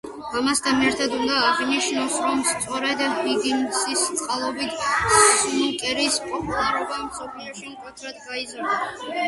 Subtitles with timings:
[0.37, 4.89] ამასთან ერთად უნდა აღინიშნოს, რომ სწორედ ჰიგინსის წყალობით
[5.43, 9.17] სნუკერის პოპულარობა მსოფლიოში მკვეთრად გაიზარდა.